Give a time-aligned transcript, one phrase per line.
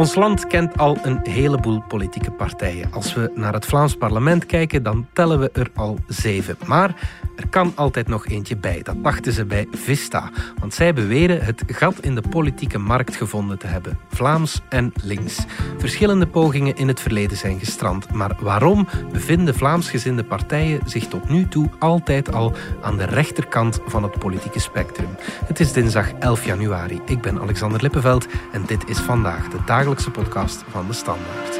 [0.00, 2.92] Ons land kent al een heleboel politieke partijen.
[2.92, 6.56] Als we naar het Vlaams parlement kijken, dan tellen we er al zeven.
[6.66, 6.94] Maar
[7.36, 8.82] er kan altijd nog eentje bij.
[8.82, 10.30] Dat dachten ze bij Vista.
[10.58, 13.98] Want zij beweren het gat in de politieke markt gevonden te hebben.
[14.08, 15.44] Vlaams en links.
[15.78, 18.12] Verschillende pogingen in het verleden zijn gestrand.
[18.12, 24.02] Maar waarom bevinden Vlaamsgezinde partijen zich tot nu toe altijd al aan de rechterkant van
[24.02, 25.08] het politieke spectrum?
[25.44, 27.00] Het is dinsdag 11 januari.
[27.06, 31.58] Ik ben Alexander Lippenveld en dit is vandaag de dagelijkse podcast van de Standaard.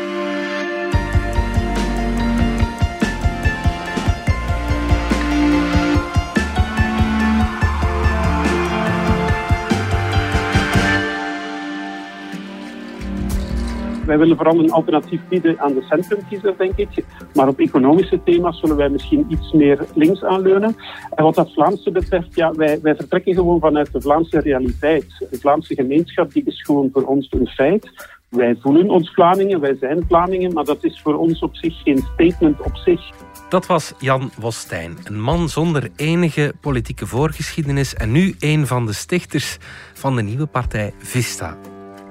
[14.07, 17.05] Wij willen vooral een alternatief bieden aan de centrumkiezer, denk ik.
[17.35, 20.77] Maar op economische thema's zullen wij misschien iets meer links aanleunen.
[21.15, 25.27] En wat dat Vlaamse betreft, ja, wij, wij vertrekken gewoon vanuit de Vlaamse realiteit.
[25.31, 27.91] De Vlaamse gemeenschap die is gewoon voor ons een feit.
[28.31, 31.99] Wij voelen ons Vlamingen, wij zijn Vlamingen, maar dat is voor ons op zich geen
[31.99, 33.11] statement op zich.
[33.49, 38.93] Dat was Jan Wostijn, een man zonder enige politieke voorgeschiedenis en nu een van de
[38.93, 39.59] stichters
[39.95, 41.57] van de nieuwe partij Vista.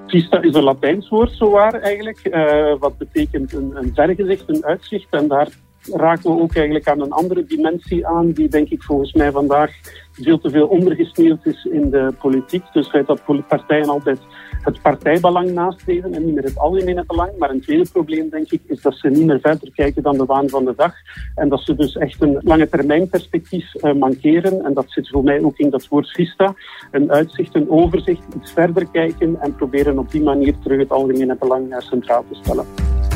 [0.08, 2.20] Vista is een Latijns woord, zowaar eigenlijk.
[2.24, 5.08] Uh, wat betekent een, een vergezicht, een uitzicht.
[5.10, 5.48] En daar
[5.94, 9.72] raken we ook eigenlijk aan een andere dimensie aan, die denk ik volgens mij vandaag
[10.12, 12.64] veel te veel ondergesneeuwd is in de politiek.
[12.74, 14.20] Dus het dat partijen altijd
[14.62, 17.32] het partijbelang nastreven en niet meer het algemene belang.
[17.38, 20.26] Maar een tweede probleem, denk ik, is dat ze niet meer verder kijken dan de
[20.26, 20.94] waan van de dag.
[21.36, 24.66] En dat ze dus echt een lange termijn perspectief uh, mankeren.
[24.66, 26.54] En dat zit voor mij ook in dat woord vista.
[26.92, 31.36] Een uitzicht, een overzicht, iets verder kijken en proberen op die manier terug het algemene
[31.40, 33.09] belang centraal te stellen.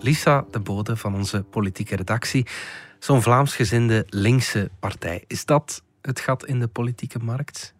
[0.00, 2.46] Lisa de Bode van onze politieke redactie.
[2.98, 5.24] Zo'n Vlaamsgezinde linkse partij.
[5.26, 7.74] Is dat het gat in de politieke markt?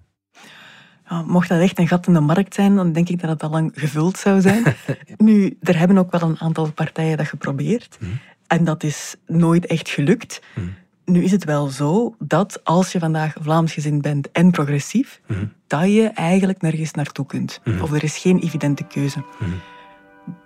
[1.26, 3.50] mocht dat echt een gat in de markt zijn, dan denk ik dat het al
[3.50, 4.64] lang gevuld zou zijn.
[5.16, 7.96] nu, er hebben ook wel een aantal partijen dat geprobeerd.
[8.00, 8.10] Mhm.
[8.46, 10.42] En dat is nooit echt gelukt.
[10.54, 10.66] Mhm.
[11.04, 15.44] Nu is het wel zo dat als je vandaag Vlaamsgezind bent en progressief, mhm.
[15.66, 17.60] dat je eigenlijk nergens naartoe kunt.
[17.82, 19.24] Of er is geen evidente keuze.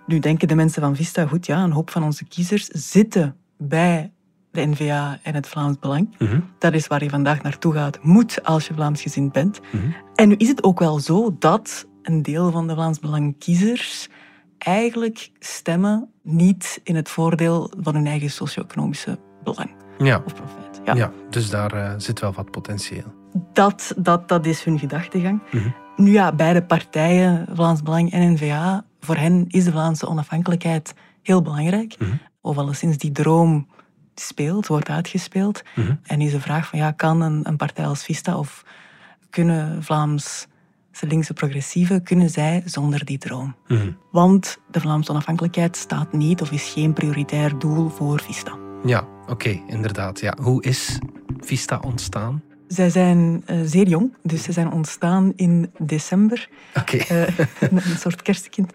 [0.07, 4.11] Nu denken de mensen van Vista, goed ja, een hoop van onze kiezers zitten bij
[4.51, 6.15] de NVA en het Vlaams Belang.
[6.17, 6.39] Mhm.
[6.59, 9.59] Dat is waar je vandaag naartoe gaat, moet als je Vlaamsgezind bent.
[9.71, 9.83] Mhm.
[10.15, 14.09] En nu is het ook wel zo dat een deel van de Vlaams Belang kiezers
[14.57, 20.21] eigenlijk stemmen niet in het voordeel van hun eigen socio-economische belang ja.
[20.25, 20.81] of profijt.
[20.83, 20.95] Ja.
[20.95, 23.13] ja dus daar uh, zit wel wat potentieel.
[23.53, 25.41] Dat, dat, dat is hun gedachtegang.
[25.51, 25.69] Mhm.
[25.95, 31.41] Nu ja, beide partijen, Vlaams Belang en NVA, voor hen is de Vlaamse onafhankelijkheid heel
[31.41, 31.95] belangrijk.
[31.99, 32.19] Mm -hmm.
[32.41, 33.67] Of alleszins die droom
[34.15, 35.63] speelt, wordt uitgespeeld.
[35.75, 35.95] Mhm.
[36.03, 38.65] En is de vraag van, ja, kan een, een partij als Vista of
[39.29, 40.47] kunnen Vlaams
[40.99, 43.55] linkse progressieven, kunnen zij zonder die droom?
[43.67, 43.91] Mhm.
[44.11, 48.57] Want de Vlaamse onafhankelijkheid staat niet of is geen prioritair doel voor Vista.
[48.85, 50.19] Ja, oké, inderdaad.
[50.19, 50.37] Ja.
[50.41, 50.99] Hoe is
[51.39, 52.43] Vista ontstaan?
[52.75, 56.49] Zij zijn uh, zeer jong, dus ze zijn ontstaan in december.
[56.75, 56.95] Oké.
[56.95, 57.27] Okay.
[57.27, 58.73] Uh, een soort kerstkind.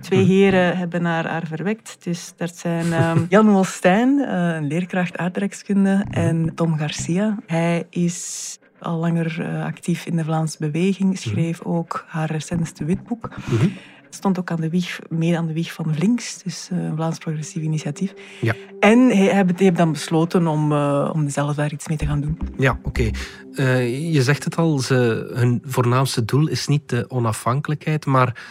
[0.00, 0.30] Twee hm.
[0.30, 1.96] heren hebben haar, haar verwekt.
[2.00, 7.36] Dus dat zijn um, Jan Wolstijn, uh, een leerkracht aardrijkskunde, en Tom Garcia.
[7.46, 11.28] Hij is al langer actief in de Vlaamse beweging, hm.
[11.28, 13.28] schreef ook haar recentste witboek.
[13.46, 13.72] Mm
[14.16, 17.18] stond ook aan de wieg, mee aan de wieg van Links, dus uh, een Vlaams
[17.18, 18.14] Progressief Initiatief.
[18.40, 18.54] Ja.
[18.80, 22.38] En hij heeft dan besloten om, uh, om zelf daar iets mee te gaan doen.
[22.58, 23.10] Ja, oké.
[23.52, 28.44] Uh, je zegt het al, ze, hun voornaamste doel is niet de onafhankelijkheid, maar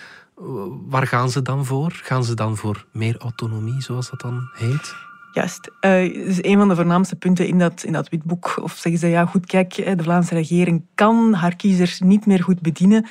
[0.88, 1.92] waar gaan ze dan voor?
[2.03, 4.96] Gaan ze dan voor meer autonomie, zoals dat dan heet?
[5.34, 5.72] Juist.
[5.82, 8.59] Uh, dus een van de voornaamste punten in dat, in dat witboek.
[8.62, 12.62] Of zeggen ze, ja goed, kijk, de Vlaamse regering kan haar kiezers niet meer goed
[12.62, 13.06] bedienen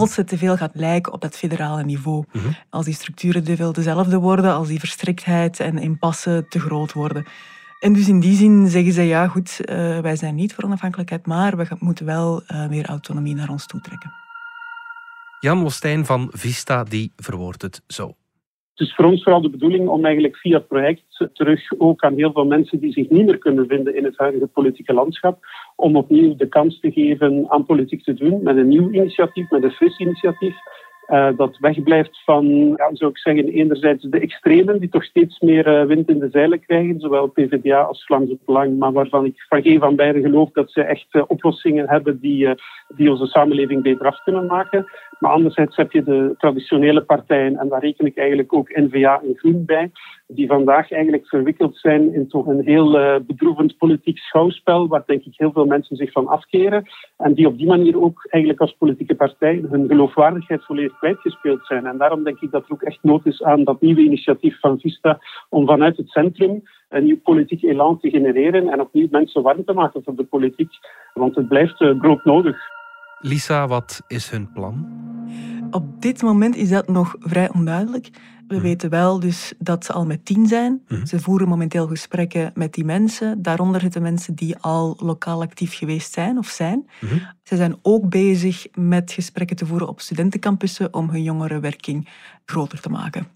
[0.00, 2.24] als het te veel gaat lijken op dat federale niveau.
[2.32, 2.48] Mhm.
[2.70, 7.26] Als die structuren te veel dezelfde worden, als die verstriktheid en impasse te groot worden.
[7.80, 11.26] En dus in die zin zeggen ze, ja goed, uh, wij zijn niet voor onafhankelijkheid,
[11.26, 14.12] maar we moeten wel uh, meer autonomie naar ons toe trekken.
[15.40, 18.16] Jan Wostijn van Vista, die verwoordt het zo.
[18.74, 22.14] Het is voor ons vooral de bedoeling om eigenlijk via het project terug ook aan
[22.14, 25.38] heel veel mensen die zich niet meer kunnen vinden in het huidige politieke landschap,
[25.76, 29.62] om opnieuw de kans te geven aan politiek te doen met een nieuw initiatief, met
[29.62, 30.54] een fris initiatief.
[31.12, 35.66] Uh, dat wegblijft van, ja, zou ik zeggen, enerzijds de extremen die toch steeds meer
[35.66, 39.62] uh, wind in de zeilen krijgen, zowel PvdA als Vlaams Belang, maar waarvan ik van
[39.62, 42.48] geen van beiden geloof dat ze echt uh, oplossingen hebben die,
[42.96, 44.84] die onze samenleving beter af kunnen maken.
[45.18, 49.36] Maar anderzijds heb je de traditionele partijen, en daar reken ik eigenlijk ook N-VA en
[49.36, 49.90] Groen bij,
[50.34, 55.24] die vandaag eigenlijk verwikkeld zijn in toch een heel uh, bedroevend politiek schouwspel, waar denk
[55.24, 56.84] ik heel veel mensen zich van afkeren.
[57.16, 61.86] En die op die manier ook eigenlijk als politieke partij hun geloofwaardigheid volledig kwijtgespeeld zijn.
[61.86, 64.78] En daarom denk ik dat er ook echt nood is aan dat nieuwe initiatief van
[64.78, 69.64] Vista om vanuit het centrum een nieuw politiek elan te genereren en opnieuw mensen warm
[69.64, 70.70] te maken voor de politiek.
[71.14, 72.56] Want het blijft uh, broodnodig.
[73.18, 74.86] Lisa, wat is hun plan?
[75.70, 78.10] Op dit moment is dat nog vrij onduidelijk.
[78.52, 78.66] We mhm.
[78.66, 80.82] weten wel dus dat ze al met tien zijn.
[80.88, 81.06] Mhm.
[81.06, 83.42] Ze voeren momenteel gesprekken met die mensen.
[83.42, 86.86] Daaronder zitten mensen die al lokaal actief geweest zijn of zijn.
[87.00, 87.14] Mhm.
[87.42, 92.08] Ze zijn ook bezig met gesprekken te voeren op studentencampussen om hun jongerenwerking
[92.44, 93.26] groter te maken.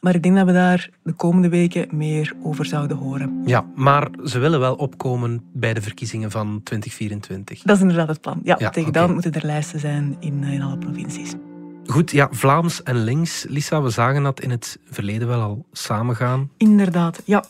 [0.00, 3.42] Maar ik denk dat we daar de komende weken meer over zouden horen.
[3.44, 7.62] Ja, maar ze willen wel opkomen bij de verkiezingen van 2024.
[7.62, 8.40] Dat is inderdaad het plan.
[8.42, 11.32] Ja, tegen dan moeten er lijsten zijn in, in alle provincies.
[11.92, 16.50] Goed, ja, Vlaams en links, Lisa, we zagen dat in het verleden wel al samengaan.
[16.56, 17.44] Inderdaad, ja.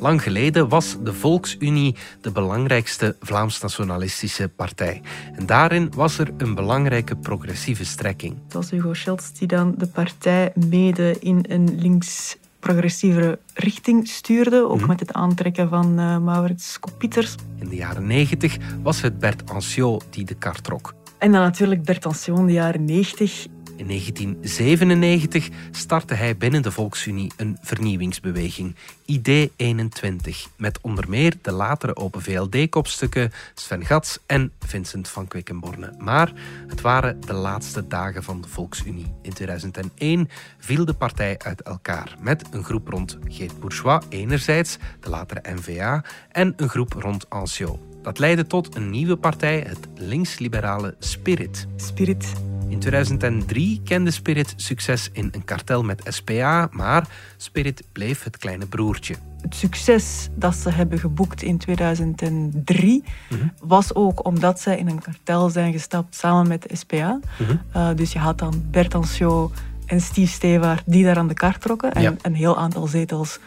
[0.00, 5.02] Lang geleden was de Volksunie de belangrijkste Vlaams-nationalistische partij.
[5.34, 8.36] En daarin was er een belangrijke progressieve strekking.
[8.44, 14.68] Het was Hugo Scheltz die dan de partij mede in een links progressievere richting stuurde,
[14.68, 14.88] ook mhm.
[14.88, 17.34] met het aantrekken van uh, Maurits Kopieters.
[17.58, 20.94] In de jaren 90 was het Bert Anciot die de kar trok.
[21.26, 23.46] En dan natuurlijk Bert Anciot de jaren 90.
[23.76, 28.74] In 1997 startte hij binnen de Volksunie een vernieuwingsbeweging,
[29.12, 35.94] ID21, met onder meer de latere Open VLD-kopstukken Sven Gats en Vincent van Quickenborne.
[35.98, 36.32] Maar
[36.66, 39.14] het waren de laatste dagen van de Volksunie.
[39.22, 40.28] In 2001
[40.58, 46.04] viel de partij uit elkaar met een groep rond Geert Bourgeois enerzijds, de latere NVA,
[46.32, 47.95] en een groep rond Anciot.
[48.06, 51.66] Dat leidde tot een nieuwe partij, het linksliberale Spirit.
[51.76, 52.32] Spirit.
[52.68, 58.66] In 2003 kende Spirit succes in een kartel met SPA, maar Spirit bleef het kleine
[58.66, 59.14] broertje.
[59.40, 63.46] Het succes dat ze hebben geboekt in 2003 mhm.
[63.60, 67.20] was ook omdat zij in een kartel zijn gestapt samen met de SPA.
[67.38, 67.56] Mhm.
[67.72, 69.52] Eh, dus je had dan Bert Anciot
[69.86, 73.38] en Steve Stevaart die daar aan de kar trokken en een heel aantal zetels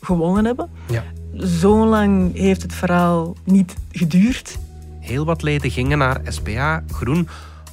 [0.00, 0.70] gewonnen hebben.
[0.88, 1.04] Ja.
[1.38, 4.58] Zo lang heeft het verhaal niet geduurd.
[5.00, 7.28] Heel wat leden gingen naar SPA, Groen,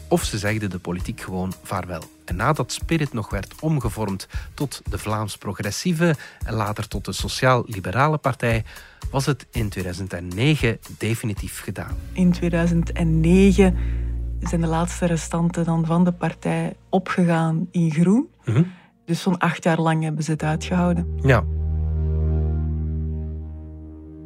[0.07, 2.01] of ze zegden de politiek gewoon vaarwel.
[2.25, 6.15] En nadat Spirit nog werd omgevormd tot de Vlaams Progressieve
[6.45, 8.63] en later tot de Sociaal-Liberale Partij,
[9.11, 11.95] was het in 2009 definitief gedaan.
[12.11, 13.77] In 2009
[14.39, 18.27] zijn de laatste restanten dan van de partij opgegaan in groen.
[18.45, 18.63] Mhm.
[19.05, 21.07] Dus zo'n acht jaar lang hebben ze het uitgehouden.
[21.21, 21.43] Ja,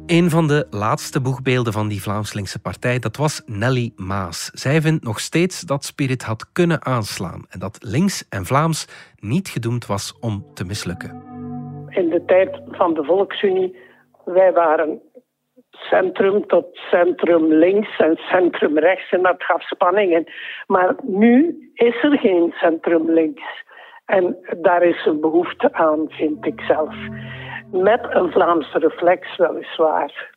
[0.08, 4.50] een van de laatste boegbeelden van die Vlaams-Linkse partij, dat was Nelly Maas.
[4.52, 8.86] Zij vindt nog steeds dat Spirit had kunnen aanslaan en dat links en Vlaams
[9.20, 11.10] niet gedoemd was om te mislukken.
[11.88, 13.76] In de tijd van de Volksunie,
[14.24, 15.00] wij waren
[15.70, 20.24] centrum tot centrum links en centrum rechts en dat gaf spanningen.
[20.66, 23.64] Maar nu is er geen centrum links.
[24.04, 26.94] En daar is een behoefte aan, vind ik zelf
[27.72, 30.36] met een Vlaamse reflex weliswaar.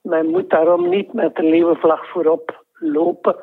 [0.00, 3.36] Men moet daarom niet met de leeuwenvlag voorop lopen,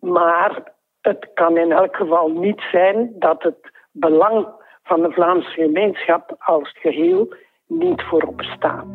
[0.00, 4.46] maar het kan in elk geval niet zijn dat het belang
[4.82, 7.34] van de Vlaamse gemeenschap als geheel
[7.66, 8.86] niet voorop staat.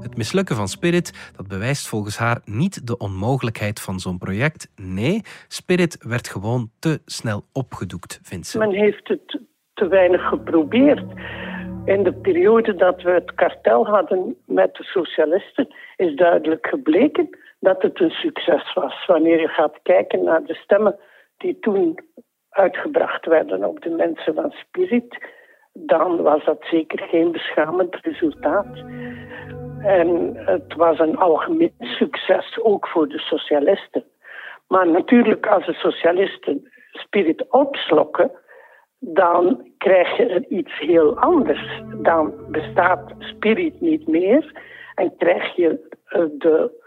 [0.00, 4.72] Het mislukken van Spirit dat bewijst volgens haar niet de onmogelijkheid van zo'n project.
[4.76, 8.58] Nee, Spirit werd gewoon te snel opgedoekt, vindt ze.
[8.58, 9.40] Men heeft het
[9.74, 11.04] te weinig geprobeerd.
[11.86, 17.28] In de periode dat we het kartel hadden met de socialisten is duidelijk gebleken
[17.60, 19.06] dat het een succes was.
[19.06, 20.98] Wanneer je gaat kijken naar de stemmen
[21.36, 21.98] die toen
[22.50, 25.26] uitgebracht werden op de mensen van Spirit,
[25.72, 28.84] dan was dat zeker geen beschamend resultaat.
[29.82, 34.04] En het was een algemeen succes, ook voor de socialisten.
[34.68, 38.30] Maar natuurlijk, als de socialisten Spirit opslokken,
[38.98, 41.82] dan krijg je iets heel anders.
[42.02, 44.60] Dan bestaat spirit niet meer
[44.94, 46.84] en krijg je eh, de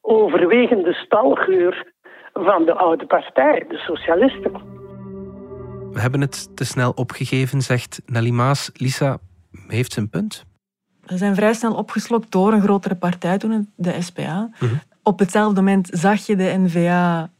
[0.00, 1.92] overwegende stalgeur
[2.32, 4.52] van de oude partij, de socialisten.
[5.92, 8.70] We hebben het te snel opgegeven, zegt Nelly Maas.
[8.74, 9.18] Lisa
[9.68, 10.44] heeft zijn punt.
[11.06, 14.50] We zijn vrij snel opgeslokt door een grotere partij toen, de SPA.
[14.60, 14.74] Mhm.
[15.02, 17.30] Op hetzelfde moment zag je de N-VA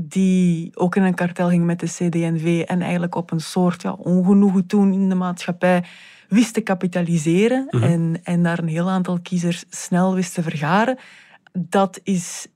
[0.00, 3.92] die ook in een kartel ging met de CD&V en eigenlijk op een soort ja,
[3.92, 5.84] ongenoegen toen in de maatschappij
[6.28, 7.82] wist te kapitaliseren mhm.
[7.82, 10.98] en, en daar een heel aantal kiezers snel wist te vergaren.
[11.52, 12.46] Dat is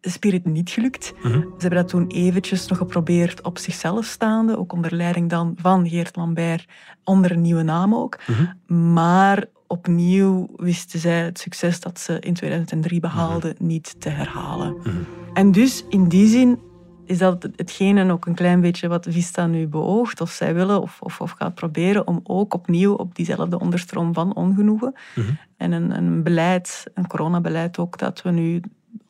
[0.00, 1.12] Spirit niet gelukt.
[1.22, 1.32] Mhm.
[1.32, 5.88] Ze hebben dat toen eventjes nog geprobeerd op zichzelf staande, ook onder leiding dan van
[5.88, 6.66] Geert Lambert,
[7.04, 8.18] onder een nieuwe naam ook.
[8.26, 8.92] Mhm.
[8.92, 14.76] Maar opnieuw wisten zij het succes dat ze in 2003 behaalden niet te herhalen.
[15.34, 16.58] En dus in die zin
[17.08, 21.00] is dat hetgene ook een klein beetje wat Vista nu beoogt, of zij willen of,
[21.00, 24.94] of, of gaat proberen, om ook opnieuw op diezelfde onderstroom van ongenoegen
[25.56, 28.60] en een, een beleid, een coronabeleid ook, dat we nu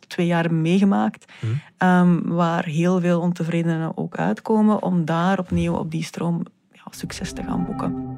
[0.06, 1.52] twee jaar meegemaakt, mhm.
[1.76, 7.32] ehm, waar heel veel ontevredenen ook uitkomen, om daar opnieuw op die stroom ja, succes
[7.32, 8.16] te gaan boeken.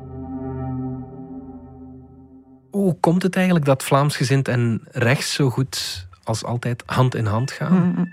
[2.70, 7.50] Hoe komt het eigenlijk dat Vlaamsgezind en rechts zo goed als altijd hand in hand
[7.50, 7.88] gaan?
[7.88, 8.04] Mhm.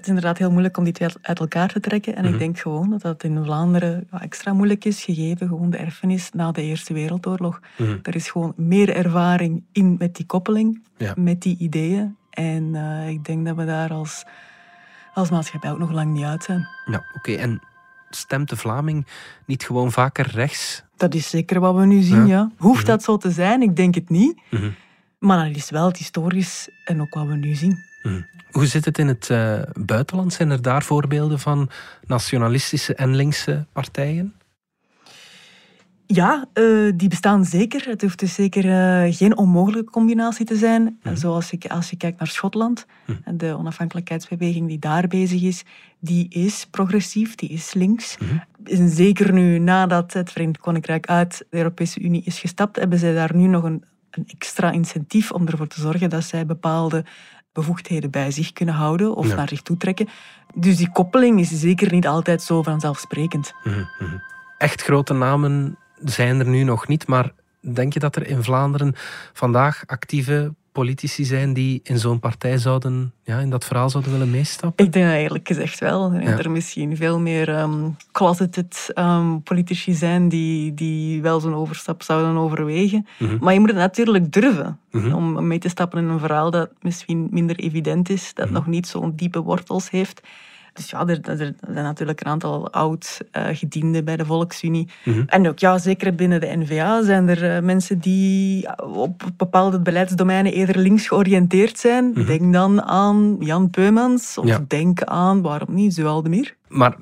[0.00, 2.16] Het is inderdaad heel moeilijk om die twee uit elkaar te trekken.
[2.16, 2.38] En ik mhm.
[2.38, 6.62] denk gewoon dat dat in Vlaanderen extra moeilijk is, gegeven gewoon de erfenis na de
[6.62, 7.60] Eerste Wereldoorlog.
[8.02, 10.82] Er is gewoon meer ervaring in met die koppeling,
[11.14, 12.16] met die ideeën.
[12.30, 14.24] En uh, ik denk dat we daar als,
[15.14, 16.68] als maatschappij ook nog lang niet uit zijn.
[16.84, 17.32] Ja, oké.
[17.32, 17.60] En
[18.10, 19.06] stemt de Vlaming
[19.46, 20.82] niet gewoon vaker rechts?
[20.96, 22.50] Dat is zeker wat we nu zien, ja.
[22.56, 22.90] Hoeft mhm.
[22.90, 23.62] dat zo te zijn?
[23.62, 24.40] Ik denk het niet.
[25.20, 27.78] Maar dat is wel het historisch en ook wat we nu zien.
[28.02, 30.32] Mm Hoe zit het in het uh, buitenland?
[30.32, 31.70] Zijn er daar voorbeelden van
[32.06, 34.34] nationalistische en linkse partijen?
[36.12, 37.88] Ja, uh, die bestaan zeker.
[37.88, 40.98] Het hoeft dus zeker uh, geen onmogelijke combinatie te zijn.
[41.02, 41.16] Mm.
[41.16, 43.36] Zoals ik, als je kijkt naar Schotland, mm.
[43.36, 45.62] de onafhankelijkheidsbeweging die daar bezig is,
[46.00, 48.16] die is progressief, die is links.
[48.18, 48.42] Mm.
[48.64, 53.14] En zeker nu nadat het Verenigd Koninkrijk uit de Europese Unie is gestapt, hebben zij
[53.14, 57.04] daar nu nog een, een extra incentief om ervoor te zorgen dat zij bepaalde
[57.52, 60.08] bevoegdheden bij zich kunnen houden of naar zich toe trekken.
[60.54, 63.52] Dus die koppeling is zeker niet altijd zo vanzelfsprekend.
[63.64, 64.16] Mhm, mhm.
[64.58, 68.94] Echt grote namen zijn er nu nog niet, maar denk je dat er in Vlaanderen
[69.32, 74.30] vandaag actieve politici zijn die in zo'n partij zouden, ja, in dat verhaal zouden willen
[74.30, 74.84] meestappen?
[74.84, 76.10] Ik denk eigenlijk gezegd wel.
[76.10, 82.02] Dat er misschien veel meer um, closeted um, politici zijn die, die wel zo'n overstap
[82.02, 83.06] zouden overwegen.
[83.18, 83.36] Mhm.
[83.40, 85.14] Maar je moet het natuurlijk durven mhm.
[85.14, 88.54] om mee te stappen in een verhaal dat misschien minder evident is, dat mhm.
[88.54, 90.20] nog niet zo'n diepe wortels heeft.
[90.72, 94.88] Dus ja, er, er, zijn natuurlijk een aantal oud-gedienden bij de Volksunie.
[95.04, 95.22] Mhm.
[95.26, 100.52] En ook ja, zeker binnen de NVA zijn er uh, mensen die op bepaalde beleidsdomeinen
[100.52, 102.10] eerder links georiënteerd zijn.
[102.10, 102.26] Mhm.
[102.26, 106.54] Denk dan aan Jan Peumans of denk aan, waarom niet, Zual de Meer.
[106.68, 106.96] Maar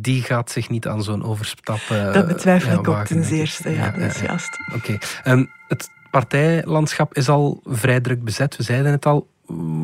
[0.00, 3.90] die gaat zich niet aan zo'n overstap uh, Dat betwijfel ik ook ten zeerste, ja,
[3.90, 4.58] dat is juist.
[4.74, 4.98] Oké.
[5.24, 9.30] Um, het partijlandschap is al vrij druk bezet, we zeiden het al.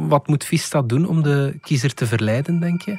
[0.08, 2.98] Wat moet Vista doen om de kiezer te verleiden, denk je?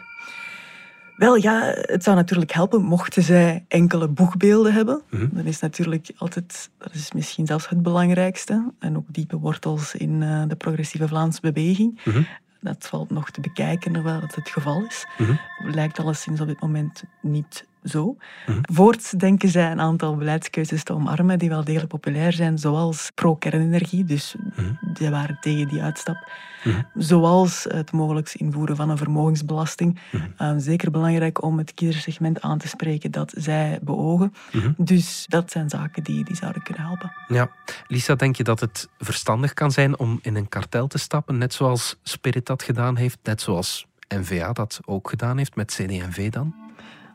[1.19, 5.01] Wel ja, het zou natuurlijk helpen mochten zij enkele boegbeelden hebben.
[5.09, 8.71] Mm Dat is natuurlijk altijd, dat is misschien zelfs het belangrijkste.
[8.79, 12.01] En ook diepe wortels in uh, de progressieve Vlaamse beweging.
[12.03, 12.21] Mhm.
[12.61, 15.05] Dat valt nog te bekijken, hoewel dat het geval is.
[15.17, 18.17] Mm Lijkt alleszins op dit moment niet zo.
[18.47, 23.11] Mm Voorts denken zij een aantal beleidskeuzes te omarmen die wel degelijk populair zijn, zoals
[23.15, 26.31] pro-kernenergie, dus mm zij waren tegen die uitstap.
[26.63, 26.81] Mhm.
[26.95, 29.99] Zoals het mogelijk invoeren van een vermogensbelasting.
[30.11, 30.27] Mm
[30.59, 34.33] zeker belangrijk om het kiezersegment aan te spreken dat zij beogen.
[34.51, 34.71] Mhm.
[34.77, 37.11] Dus dat zijn zaken die, die zouden kunnen helpen.
[37.27, 37.51] Ja.
[37.87, 41.53] Lisa, denk je dat het verstandig kan zijn om in een kartel te stappen, net
[41.53, 46.68] zoals Spirit dat gedaan heeft, net zoals NVA dat ook gedaan heeft met CD&V dan?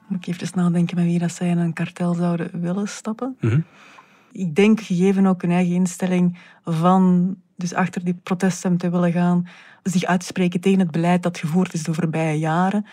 [0.06, 3.36] Moet ik even nadenken met wie dat zij in een kartel zouden willen stappen.
[3.40, 3.60] Mhm.
[4.32, 9.46] Ik denk, gegeven ook hun eigen instelling van dus achter die proteststem te willen gaan,
[9.82, 12.86] zich uitspreken tegen het beleid dat gevoerd is de voorbije jaren,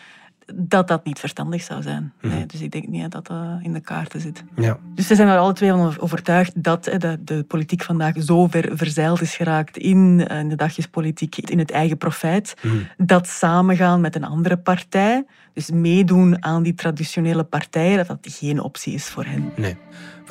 [0.56, 2.14] dat dat niet verstandig zou zijn.
[2.22, 2.34] Mhm.
[2.34, 4.44] Nee, dus ik denk niet dat dat in de kaarten zit.
[4.56, 4.78] Ja.
[4.96, 9.22] Dus ze zijn er alle twee van overtuigd dat de, politiek vandaag zo ver verzeild
[9.22, 12.88] is geraakt in, in de dagjespolitiek, in het eigen profijt, mm.
[12.98, 18.60] dat samengaan met een andere partij, dus meedoen aan die traditionele partijen, dat dat geen
[18.60, 19.52] optie is voor hen.
[19.56, 19.78] Nee.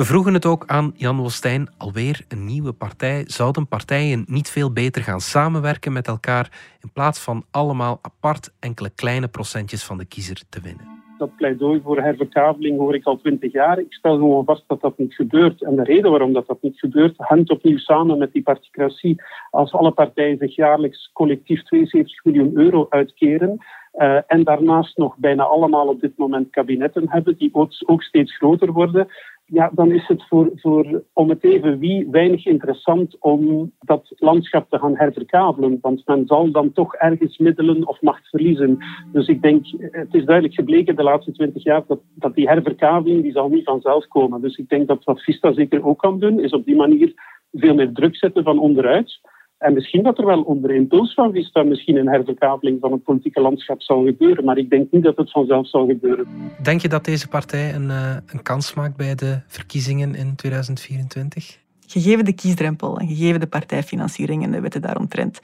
[0.01, 3.25] We vroegen het ook aan Jan Wolstijn, alweer een nieuwe partij.
[3.27, 8.91] Zouden partijen niet veel beter gaan samenwerken met elkaar in plaats van allemaal apart enkele
[8.95, 11.03] kleine procentjes van de kiezer te winnen?
[11.19, 13.79] Dat pleidooi voor herverkaveling hoor ik al twintig jaar.
[13.79, 15.63] Ik stel gewoon vast dat dat niet gebeurt.
[15.63, 19.23] En de reden waarom dat, dat niet gebeurt, hangt opnieuw samen met die particratie.
[19.51, 23.59] Als alle partijen zich jaarlijks collectief 72 miljoen euro uitkeren,
[23.95, 27.51] uh, en daarnaast nog bijna allemaal op dit moment kabinetten hebben, die
[27.87, 29.09] ook steeds groter worden,
[29.53, 34.71] ja, dan is het voor, voor om het even wie weinig interessant om dat landschap
[34.71, 35.79] te gaan herverkavelen.
[35.81, 38.79] Want men zal dan toch ergens middelen of macht verliezen.
[39.13, 43.23] Dus ik denk, het is duidelijk gebleken de laatste twintig jaar dat, dat die herverkaveling
[43.23, 44.41] die zal niet vanzelf komen.
[44.41, 47.13] Dus ik denk dat wat Vista zeker ook kan doen, is op die manier
[47.53, 49.21] veel meer druk zetten van onderuit.
[49.61, 53.41] En misschien dat er wel onder impuls van Vista misschien een herverkabeling van het politieke
[53.41, 54.45] landschap zal gebeuren.
[54.45, 56.27] Maar ik denk niet dat het vanzelf zal gebeuren.
[56.63, 61.59] Denk je dat deze partij een, uh, een kans maakt bij de verkiezingen in 2024?
[61.87, 65.41] Gegeven de kiesdrempel en gegeven de partijfinanciering en de wetten daaromtrent,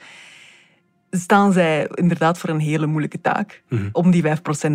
[1.09, 4.27] staan zij inderdaad voor een hele moeilijke taak mm om die 5%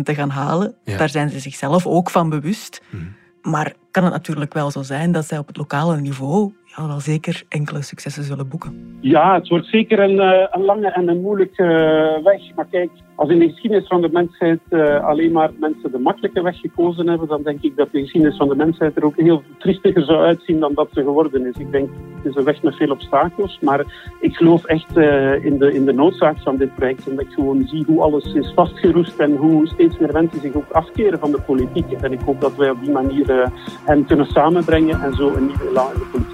[0.03, 0.75] te gaan halen.
[0.83, 2.81] Daar zijn ze zichzelf ook van bewust.
[2.89, 6.99] Mm Maar kan het natuurlijk wel zo zijn dat zij op het lokale niveau ja,
[6.99, 8.97] zeker enkele successen zullen boeken.
[9.01, 12.55] Ja, het wordt zeker een, eh, een lange en een moeilijke eh, weg.
[12.55, 16.41] Maar kijk, als in de geschiedenis van de mensheid uh, alleen maar mensen de makkelijke
[16.41, 19.43] weg gekozen hebben, dan denk ik dat de geschiedenis van de mensheid er ook heel
[19.59, 21.55] triestiger zou uitzien dan dat ze geworden is.
[21.57, 24.97] Ik denk, het is een weg met veel obstakels, maar ik geloof echt
[25.43, 27.09] in, de, in de noodzaak van dit project.
[27.09, 30.71] Omdat ik gewoon zie hoe alles is vastgeroest en hoe steeds meer mensen zich ook
[30.71, 31.91] afkeren van de politiek.
[31.91, 33.51] En ik hoop dat wij op die manier
[33.85, 36.32] hen kunnen samenbrengen en zo een nieuwe elan politiek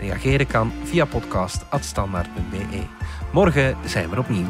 [0.00, 2.82] Reageren kan via podcast.standaard.be.
[3.32, 4.46] Morgen zijn we opnieuw.